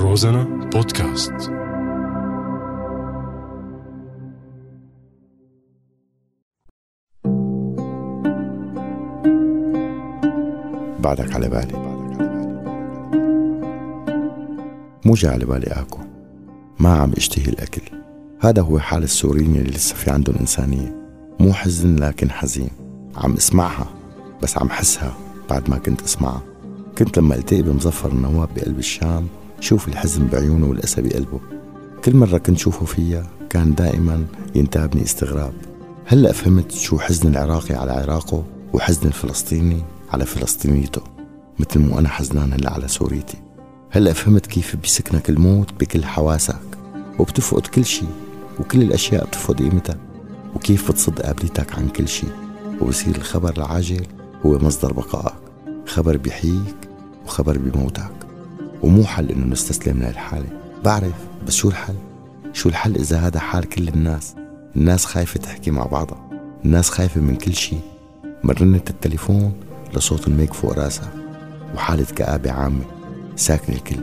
روزانا 0.00 0.44
بودكاست. 0.72 1.32
بعدك 11.00 11.34
على 11.34 11.48
بالي. 11.48 11.72
مو 15.04 15.14
جاي 15.14 15.32
على 15.32 15.44
بالي 15.44 15.66
اكل 15.66 15.98
ما 16.80 16.96
عم 16.96 17.12
اشتهي 17.16 17.52
الأكل. 17.52 17.82
هذا 18.40 18.62
هو 18.62 18.78
حال 18.78 19.02
السوريين 19.02 19.56
اللي 19.56 19.70
لسه 19.70 19.94
في 19.94 20.10
عندهم 20.10 20.36
إنسانية. 20.40 20.96
مو 21.40 21.52
حزن 21.52 21.96
لكن 21.96 22.30
حزين. 22.30 22.70
عم 23.16 23.32
اسمعها 23.32 23.86
بس 24.42 24.58
عم 24.58 24.70
حسها 24.70 25.12
بعد 25.50 25.70
ما 25.70 25.78
كنت 25.78 26.02
اسمعها. 26.02 26.42
كنت 26.98 27.18
لما 27.18 27.34
التقي 27.34 27.62
بمظفر 27.62 28.12
النواب 28.12 28.48
بقلب 28.56 28.78
الشام 28.78 29.26
شوف 29.60 29.88
الحزن 29.88 30.26
بعيونه 30.26 30.66
والأسى 30.66 31.02
بقلبه. 31.02 31.40
كل 32.04 32.16
مرة 32.16 32.38
كنت 32.38 32.58
شوفه 32.58 32.86
فيها 32.86 33.26
كان 33.50 33.74
دائما 33.74 34.24
ينتابني 34.54 35.02
استغراب. 35.02 35.52
هلأ 36.06 36.32
فهمت 36.32 36.72
شو 36.72 36.98
حزن 36.98 37.28
العراقي 37.28 37.74
على 37.74 37.92
عراقه 37.92 38.44
وحزن 38.72 39.06
الفلسطيني 39.06 39.82
على 40.10 40.26
فلسطينيته 40.26 41.02
مثل 41.58 41.80
مو 41.80 41.98
أنا 41.98 42.08
حزنان 42.08 42.52
هلأ 42.52 42.72
على 42.72 42.88
سوريتي. 42.88 43.38
هلأ 43.90 44.12
فهمت 44.12 44.46
كيف 44.46 44.76
بيسكنك 44.76 45.30
الموت 45.30 45.72
بكل 45.80 46.04
حواسك 46.04 46.78
وبتفقد 47.18 47.66
كل 47.66 47.84
شيء 47.84 48.08
وكل 48.60 48.82
الأشياء 48.82 49.26
بتفقد 49.26 49.62
قيمتها 49.62 49.96
وكيف 50.56 50.90
بتصد 50.90 51.20
قابلتك 51.20 51.78
عن 51.78 51.88
كل 51.88 52.08
شيء. 52.08 52.30
وبصير 52.80 53.16
الخبر 53.16 53.56
العاجل 53.56 54.06
هو 54.46 54.58
مصدر 54.58 54.92
بقائك 54.92 55.34
خبر 55.86 56.16
بيحييك 56.16 56.76
وخبر 57.26 57.58
بموتك. 57.58 58.27
ومو 58.82 59.04
حل 59.04 59.30
إنه 59.30 59.46
نستسلم 59.46 59.98
لهالحالة. 59.98 60.46
بعرف 60.84 61.14
بس 61.46 61.54
شو 61.54 61.68
الحل؟ 61.68 61.94
شو 62.52 62.68
الحل 62.68 62.96
إذا 62.96 63.18
هذا 63.18 63.40
حال 63.40 63.64
كل 63.64 63.88
الناس؟ 63.88 64.34
الناس 64.76 65.04
خايفة 65.04 65.40
تحكي 65.40 65.70
مع 65.70 65.86
بعضها. 65.86 66.28
الناس 66.64 66.90
خايفة 66.90 67.20
من 67.20 67.36
كل 67.36 67.54
شيء 67.54 67.80
من 68.44 68.50
رنة 68.50 68.82
التليفون 68.90 69.52
لصوت 69.94 70.28
الميك 70.28 70.52
فوق 70.52 70.78
راسها. 70.78 71.08
وحالة 71.74 72.06
كآبة 72.16 72.50
عامة 72.50 72.84
ساكن 73.36 73.72
الكل 73.72 74.00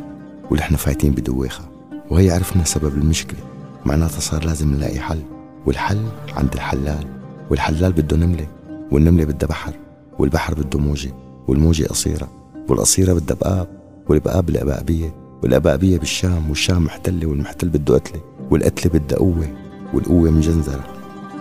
ونحن 0.51 0.75
فايتين 0.75 1.11
بدويخة. 1.11 1.63
وهي 2.09 2.31
عرفنا 2.31 2.63
سبب 2.63 2.93
المشكلة. 2.93 3.39
معناتها 3.85 4.19
صار 4.19 4.45
لازم 4.45 4.73
نلاقي 4.73 4.99
حل. 4.99 5.21
والحل 5.65 6.01
عند 6.37 6.53
الحلال. 6.53 7.07
والحلال 7.49 7.93
بده 7.93 8.17
نملة. 8.17 8.47
والنملة 8.91 9.25
بدها 9.25 9.49
بحر. 9.49 9.73
والبحر 10.19 10.53
بده 10.53 10.79
موجة. 10.79 11.13
والموجة 11.47 11.83
قصيرة. 11.83 12.29
والقصيرة 12.69 13.13
بدها 13.13 13.35
بقاب 13.35 13.67
والبقاب 14.09 14.49
الأبابية 14.49 15.15
والأبابية 15.43 15.97
بالشام 15.97 16.49
والشام 16.49 16.83
محتلة 16.85 17.27
والمحتل 17.27 17.69
بده 17.69 17.93
قتلة 17.95 18.21
والقتلة 18.51 18.99
بدها 18.99 19.17
قوة 19.17 19.47
والقوة 19.93 20.31
مجنزرة 20.31 20.83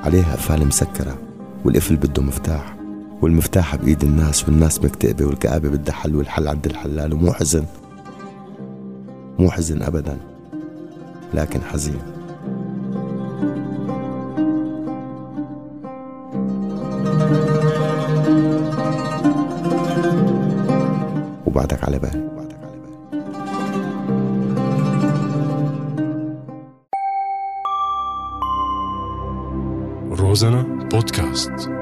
عليها 0.05 0.33
قفال 0.33 0.67
مسكرة 0.67 1.19
والقفل 1.65 1.97
بده 1.97 2.23
مفتاح 2.23 2.77
والمفتاح 3.23 3.77
بإيد 3.77 4.05
الناس 4.05 4.45
والناس 4.49 4.85
مكتئبة 4.85 5.25
والكآبة 5.25 5.69
بدها 5.69 5.95
حل 5.95 6.17
والحل 6.17 6.49
عند 6.49 6.67
الحلال 6.67 7.13
ومو 7.13 7.33
حزن. 7.33 7.65
مو 9.39 9.51
حزن 9.51 9.83
أبدا 9.83 10.19
لكن 11.35 11.61
حزين. 11.63 11.99
وبعدك 21.47 21.85
على 21.85 21.99
بالي 21.99 22.44
روزانا 30.15 30.63
بودكاست 30.91 31.74